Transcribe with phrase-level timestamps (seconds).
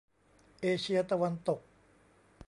[0.61, 1.59] เอเชียตะวันตก